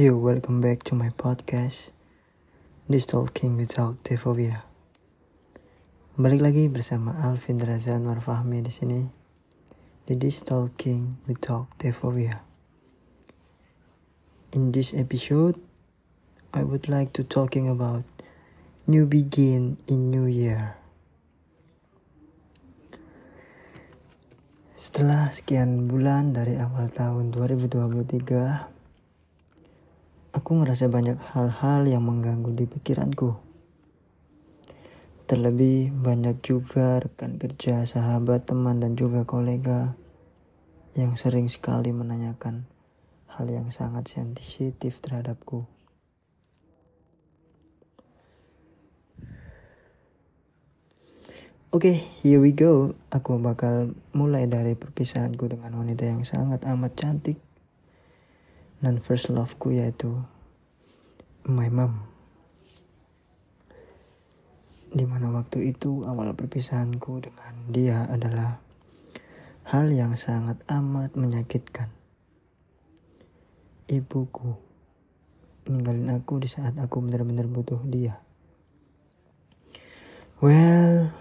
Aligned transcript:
Yo, 0.00 0.16
welcome 0.16 0.64
back 0.64 0.80
to 0.80 0.96
my 0.96 1.12
podcast 1.12 1.92
This 2.88 3.04
Talking 3.04 3.60
Without 3.60 4.00
Devovia. 4.00 4.64
Balik 6.16 6.40
lagi 6.40 6.72
bersama 6.72 7.20
Alvin 7.20 7.60
Raza 7.60 8.00
Nur 8.00 8.16
Fahmi 8.16 8.64
di 8.64 8.72
sini 8.72 9.04
di 10.08 10.16
This 10.16 10.40
Talking 10.40 11.20
Without 11.28 11.68
Devovia. 11.76 12.40
In 14.56 14.72
this 14.72 14.96
episode, 14.96 15.60
I 16.56 16.64
would 16.64 16.88
like 16.88 17.12
to 17.20 17.20
talking 17.20 17.68
about 17.68 18.08
new 18.88 19.04
begin 19.04 19.76
in 19.84 20.08
new 20.08 20.24
year. 20.24 20.80
Setelah 24.72 25.28
sekian 25.28 25.92
bulan 25.92 26.32
dari 26.32 26.56
awal 26.56 26.88
tahun 26.88 27.36
2023, 27.36 28.79
Aku 30.40 30.56
ngerasa 30.56 30.88
banyak 30.88 31.20
hal-hal 31.36 31.84
yang 31.84 32.00
mengganggu 32.00 32.56
di 32.56 32.64
pikiranku. 32.64 33.36
Terlebih 35.28 35.92
banyak 35.92 36.40
juga 36.40 36.96
rekan 36.96 37.36
kerja, 37.36 37.84
sahabat, 37.84 38.48
teman, 38.48 38.80
dan 38.80 38.96
juga 38.96 39.28
kolega 39.28 39.92
yang 40.96 41.20
sering 41.20 41.52
sekali 41.52 41.92
menanyakan 41.92 42.64
hal 43.36 43.52
yang 43.52 43.68
sangat 43.68 44.08
sensitif 44.08 45.04
terhadapku. 45.04 45.68
Oke, 51.68 51.84
okay, 51.84 51.96
here 52.24 52.40
we 52.40 52.56
go. 52.56 52.96
Aku 53.12 53.36
bakal 53.36 53.92
mulai 54.16 54.48
dari 54.48 54.72
perpisahanku 54.72 55.52
dengan 55.52 55.76
wanita 55.76 56.08
yang 56.08 56.24
sangat 56.24 56.64
amat 56.64 56.96
cantik 56.96 57.49
dan 58.80 58.96
first 59.00 59.28
loveku 59.28 59.76
yaitu 59.76 60.24
my 61.44 61.68
mom. 61.68 62.08
Di 64.90 65.06
mana 65.06 65.30
waktu 65.30 65.70
itu 65.70 66.02
awal 66.02 66.34
perpisahanku 66.34 67.22
dengan 67.22 67.54
dia 67.70 68.10
adalah 68.10 68.58
hal 69.70 69.86
yang 69.92 70.18
sangat 70.18 70.58
amat 70.66 71.14
menyakitkan. 71.14 71.94
Ibuku 73.86 74.56
ninggalin 75.70 76.10
aku 76.10 76.42
di 76.42 76.50
saat 76.50 76.74
aku 76.80 76.98
benar-benar 77.04 77.46
butuh 77.46 77.78
dia. 77.86 78.18
Well 80.42 81.12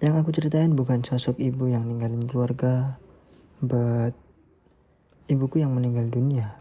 yang 0.00 0.16
aku 0.16 0.32
ceritain 0.32 0.72
bukan 0.72 1.04
sosok 1.04 1.36
ibu 1.40 1.68
yang 1.68 1.84
ninggalin 1.84 2.24
keluarga 2.24 2.96
but 3.60 4.16
ibuku 5.30 5.62
yang 5.62 5.70
meninggal 5.70 6.10
dunia. 6.10 6.58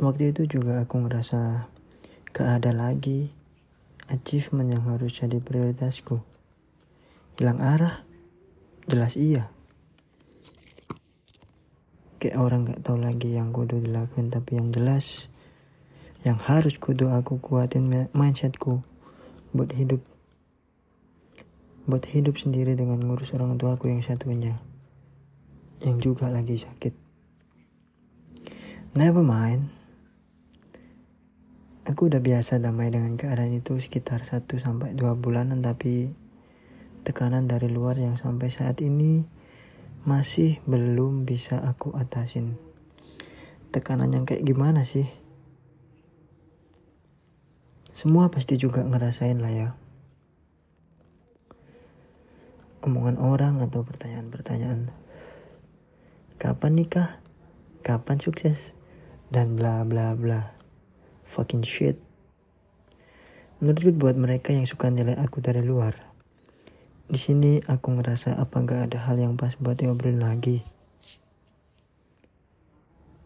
Waktu 0.00 0.32
itu 0.32 0.48
juga 0.48 0.80
aku 0.80 1.04
ngerasa 1.04 1.68
gak 2.32 2.48
ada 2.62 2.72
lagi 2.72 3.28
achievement 4.08 4.72
yang 4.72 4.88
harus 4.88 5.12
jadi 5.20 5.36
prioritasku. 5.36 6.22
Hilang 7.36 7.60
arah? 7.60 8.08
Jelas 8.88 9.20
iya. 9.20 9.52
Kayak 12.16 12.40
orang 12.40 12.64
gak 12.64 12.80
tahu 12.88 13.04
lagi 13.04 13.36
yang 13.36 13.52
kudu 13.52 13.84
dilakuin 13.84 14.32
tapi 14.32 14.56
yang 14.56 14.72
jelas 14.72 15.28
yang 16.24 16.40
harus 16.40 16.80
kudu 16.80 17.12
aku 17.12 17.38
kuatin 17.38 18.08
mindsetku 18.10 18.87
buat 19.52 19.72
hidup. 19.72 20.04
Buat 21.88 22.04
hidup 22.12 22.36
sendiri 22.36 22.76
dengan 22.76 23.00
ngurus 23.00 23.32
orang 23.32 23.56
tua 23.56 23.80
aku 23.80 23.88
yang 23.88 24.04
satunya. 24.04 24.60
Yang 25.80 26.12
juga 26.12 26.28
lagi 26.28 26.60
sakit. 26.60 26.94
Never 28.98 29.24
mind. 29.24 29.72
Aku 31.88 32.12
udah 32.12 32.20
biasa 32.20 32.60
damai 32.60 32.92
dengan 32.92 33.16
keadaan 33.16 33.56
itu 33.56 33.80
sekitar 33.80 34.20
1 34.20 34.44
sampai 34.60 34.92
2 34.92 35.08
bulanan 35.16 35.64
tapi 35.64 36.12
tekanan 37.00 37.48
dari 37.48 37.72
luar 37.72 37.96
yang 37.96 38.20
sampai 38.20 38.52
saat 38.52 38.84
ini 38.84 39.24
masih 40.04 40.60
belum 40.68 41.24
bisa 41.24 41.64
aku 41.64 41.96
atasin. 41.96 42.60
Tekanan 43.72 44.12
yang 44.12 44.28
kayak 44.28 44.44
gimana 44.44 44.84
sih 44.84 45.08
semua 47.98 48.30
pasti 48.30 48.54
juga 48.54 48.86
ngerasain 48.86 49.42
lah 49.42 49.50
ya. 49.50 49.68
Omongan 52.86 53.18
orang 53.18 53.58
atau 53.58 53.82
pertanyaan-pertanyaan. 53.82 54.94
Kapan 56.38 56.78
nikah? 56.78 57.18
Kapan 57.82 58.22
sukses? 58.22 58.78
Dan 59.34 59.58
bla 59.58 59.82
bla 59.82 60.14
bla. 60.14 60.54
Fucking 61.26 61.66
shit. 61.66 61.98
Menurutku 63.58 63.90
buat 63.90 64.14
mereka 64.14 64.54
yang 64.54 64.70
suka 64.70 64.94
nilai 64.94 65.18
aku 65.18 65.42
dari 65.42 65.66
luar. 65.66 65.98
Di 67.10 67.18
sini 67.18 67.58
aku 67.66 67.98
ngerasa 67.98 68.38
apa 68.38 68.62
gak 68.62 68.94
ada 68.94 69.10
hal 69.10 69.18
yang 69.18 69.34
pas 69.34 69.58
buat 69.58 69.74
diobrolin 69.74 70.22
lagi. 70.22 70.62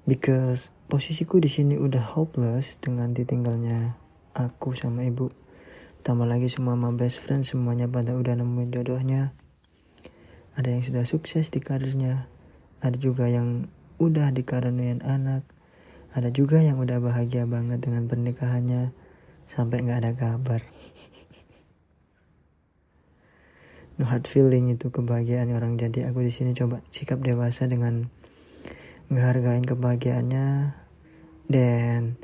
Because 0.08 0.72
posisiku 0.88 1.44
di 1.44 1.52
sini 1.52 1.76
udah 1.76 2.16
hopeless 2.16 2.80
dengan 2.80 3.12
ditinggalnya 3.12 4.00
aku 4.32 4.72
sama 4.76 5.04
ibu. 5.04 5.30
Tambah 6.02 6.26
lagi 6.26 6.50
semua 6.50 6.74
my 6.74 6.98
best 6.98 7.22
friend 7.22 7.46
semuanya 7.46 7.86
pada 7.86 8.18
udah 8.18 8.34
nemuin 8.34 8.74
jodohnya. 8.74 9.30
Ada 10.58 10.74
yang 10.74 10.82
sudah 10.82 11.04
sukses 11.06 11.48
di 11.48 11.62
karirnya. 11.62 12.26
Ada 12.82 12.98
juga 12.98 13.30
yang 13.30 13.70
udah 14.02 14.34
dikaruniain 14.34 15.00
anak. 15.06 15.46
Ada 16.12 16.34
juga 16.34 16.60
yang 16.60 16.82
udah 16.82 16.98
bahagia 16.98 17.46
banget 17.46 17.80
dengan 17.80 18.10
pernikahannya. 18.10 18.90
Sampai 19.46 19.86
nggak 19.86 20.00
ada 20.02 20.12
kabar. 20.16 20.60
No 24.00 24.08
hard 24.08 24.24
feeling 24.24 24.72
itu 24.72 24.88
kebahagiaan 24.88 25.52
orang. 25.52 25.76
Jadi 25.76 26.08
aku 26.08 26.24
di 26.24 26.32
sini 26.32 26.56
coba 26.56 26.80
sikap 26.88 27.20
dewasa 27.20 27.68
dengan 27.68 28.08
ngehargain 29.12 29.68
kebahagiaannya. 29.68 30.72
Dan 31.44 32.16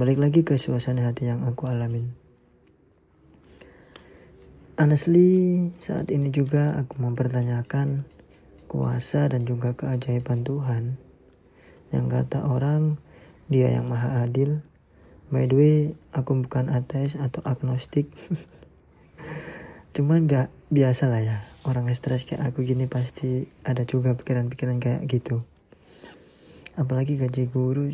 balik 0.00 0.16
lagi 0.16 0.48
ke 0.48 0.56
suasana 0.56 1.04
hati 1.04 1.28
yang 1.28 1.44
aku 1.44 1.68
alamin. 1.68 2.16
Honestly 4.80 5.68
saat 5.76 6.08
ini 6.08 6.32
juga 6.32 6.72
aku 6.72 7.04
mempertanyakan 7.04 8.08
kuasa 8.64 9.28
dan 9.28 9.44
juga 9.44 9.76
keajaiban 9.76 10.40
Tuhan. 10.40 10.96
Yang 11.92 12.06
kata 12.16 12.48
orang 12.48 12.96
dia 13.52 13.76
yang 13.76 13.92
maha 13.92 14.24
adil. 14.24 14.64
By 15.28 15.44
the 15.44 15.56
way 15.60 15.76
aku 16.16 16.48
bukan 16.48 16.72
ateis 16.72 17.20
atau 17.20 17.44
agnostik. 17.44 18.08
Cuman 20.00 20.24
gak 20.24 20.48
biasa 20.72 21.12
lah 21.12 21.20
ya. 21.20 21.44
Orang 21.68 21.92
stres 21.92 22.24
kayak 22.24 22.48
aku 22.48 22.64
gini 22.64 22.88
pasti 22.88 23.52
ada 23.68 23.84
juga 23.84 24.16
pikiran-pikiran 24.16 24.80
kayak 24.80 25.04
gitu. 25.12 25.44
Apalagi 26.80 27.20
gaji 27.20 27.52
guru 27.52 27.92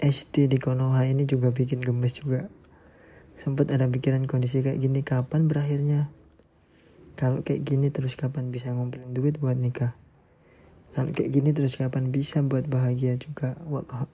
SD 0.00 0.48
di 0.48 0.56
Konoha 0.56 1.04
ini 1.04 1.28
juga 1.28 1.52
bikin 1.52 1.84
gemes 1.84 2.16
juga. 2.16 2.48
Sempat 3.36 3.68
ada 3.68 3.84
pikiran 3.84 4.24
kondisi 4.24 4.64
kayak 4.64 4.80
gini 4.80 5.04
kapan 5.04 5.44
berakhirnya? 5.44 6.08
Kalau 7.20 7.44
kayak 7.44 7.68
gini 7.68 7.92
terus 7.92 8.16
kapan 8.16 8.48
bisa 8.48 8.72
ngumpulin 8.72 9.12
duit 9.12 9.36
buat 9.36 9.60
nikah? 9.60 9.92
Kalau 10.96 11.12
kayak 11.12 11.30
gini 11.30 11.52
terus 11.52 11.76
kapan 11.76 12.08
bisa 12.08 12.40
buat 12.40 12.64
bahagia 12.64 13.20
juga? 13.20 13.60
Wah, 13.68 13.84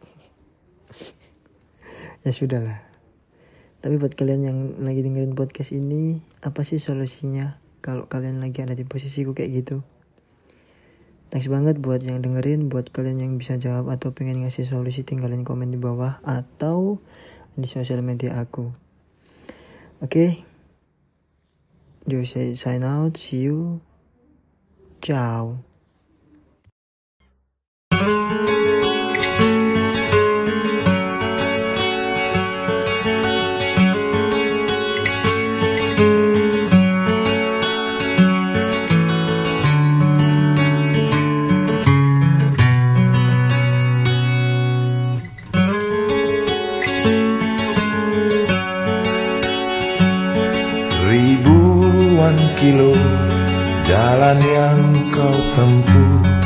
ya 2.27 2.31
sudahlah. 2.35 2.83
Tapi 3.79 3.95
buat 4.03 4.19
kalian 4.19 4.43
yang 4.43 4.59
lagi 4.83 5.07
dengerin 5.07 5.39
podcast 5.39 5.71
ini, 5.71 6.19
apa 6.43 6.67
sih 6.67 6.83
solusinya 6.83 7.63
kalau 7.79 8.11
kalian 8.11 8.43
lagi 8.43 8.67
ada 8.67 8.75
di 8.75 8.83
posisiku 8.83 9.39
kayak 9.39 9.63
gitu? 9.63 9.87
Thanks 11.27 11.51
banget 11.51 11.83
buat 11.83 12.07
yang 12.07 12.23
dengerin, 12.23 12.71
buat 12.71 12.95
kalian 12.95 13.19
yang 13.19 13.33
bisa 13.35 13.59
jawab 13.59 13.91
atau 13.91 14.15
pengen 14.15 14.47
ngasih 14.47 14.63
solusi 14.63 15.03
tinggalin 15.03 15.43
komen 15.43 15.75
di 15.75 15.79
bawah 15.79 16.23
atau 16.23 17.03
di 17.59 17.67
sosial 17.67 18.01
media 18.07 18.39
aku. 18.39 18.71
Oke. 19.99 20.07
Okay? 20.07 20.31
Yo 22.07 22.23
say 22.23 22.55
sign 22.55 22.87
out, 22.87 23.19
see 23.19 23.51
you. 23.51 23.83
Ciao. 25.03 25.76
Kilo 52.57 52.97
jalan 53.85 54.39
yang 54.41 54.81
kau 55.13 55.39
tempuh 55.55 56.37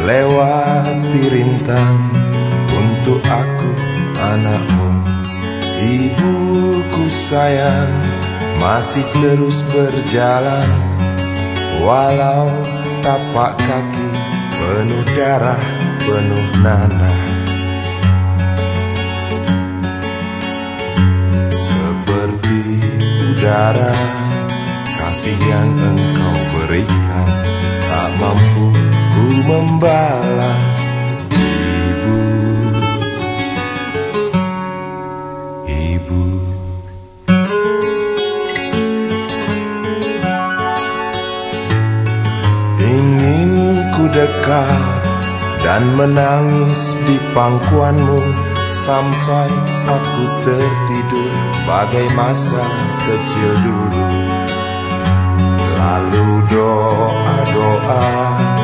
Lewati 0.00 1.28
rintang 1.28 2.00
untuk 2.72 3.20
aku 3.28 3.72
anakmu. 4.16 4.90
Ibuku 5.80 7.04
sayang 7.04 7.92
masih 8.56 9.04
terus 9.12 9.60
berjalan 9.68 10.68
Walau 11.84 12.48
tapak 13.04 13.60
kaki 13.60 14.08
penuh 14.56 15.04
darah, 15.12 15.64
penuh 16.00 16.48
nanah. 16.64 17.20
Seperti 21.52 22.60
udara 23.32 24.19
kasih 25.20 25.36
yang 25.52 25.72
engkau 25.76 26.36
berikan. 26.56 27.28
Tak 27.84 28.08
mampu 28.16 28.72
ku 28.88 29.24
membalas 29.44 30.80
Ibu. 31.36 32.20
Ibu. 35.68 36.24
Ingin 42.80 43.52
ku 43.92 44.08
dekat 44.08 45.04
dan 45.60 45.84
menangis 46.00 46.96
di 47.04 47.20
pangkuanmu 47.36 48.24
Sampai 48.56 49.52
aku 49.84 50.24
tertidur. 50.48 51.32
Bagai 51.68 52.08
masa 52.16 52.64
kecil 53.04 53.52
dulu 53.60 54.08
Lalu 55.80 56.44
doa-doa 56.52 58.59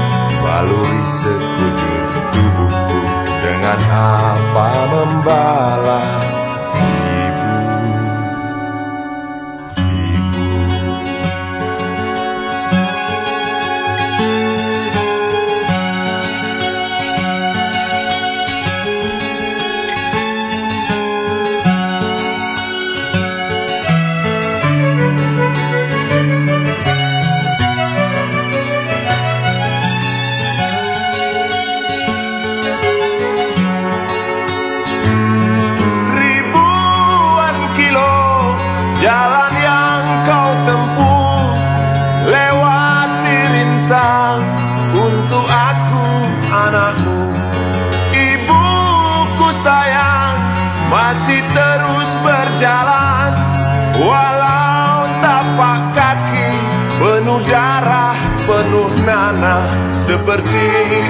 penuh 58.46 58.90
nanah 59.02 59.66
seperti 59.90 60.66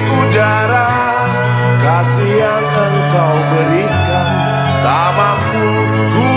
udara. 0.09 0.89
Kasih 1.77 2.33
yang 2.41 2.65
engkau 2.65 3.35
berikan 3.53 4.27
tak 4.81 5.09
mampu 5.15 5.69
ku 6.17 6.27